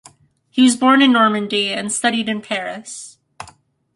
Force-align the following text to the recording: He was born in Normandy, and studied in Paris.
He 0.49 0.63
was 0.63 0.75
born 0.75 1.03
in 1.03 1.11
Normandy, 1.13 1.67
and 1.71 1.91
studied 1.93 2.27
in 2.27 2.41
Paris. 2.41 3.19